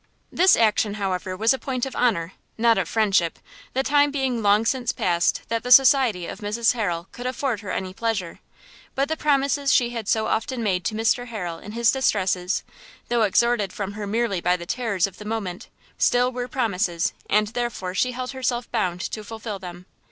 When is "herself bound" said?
18.31-19.01